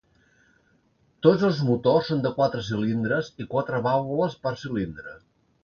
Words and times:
Tots 1.27 1.43
els 1.49 1.59
motors 1.67 2.09
són 2.13 2.25
de 2.25 2.33
quatre 2.39 2.63
cilindres 2.71 3.31
i 3.45 3.49
quatre 3.55 3.85
vàlvules 3.91 4.41
per 4.47 4.57
cilindre. 4.67 5.19